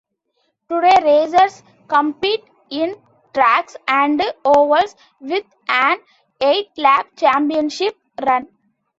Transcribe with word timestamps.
Today, 0.67 0.97
racers 1.03 1.61
compete 1.87 2.43
in 2.71 2.95
drags 3.35 3.75
and 3.87 4.19
ovals, 4.43 4.95
with 5.19 5.45
an 5.69 5.99
eight-lap 6.41 7.09
championship 7.15 7.95
run. 8.19 8.47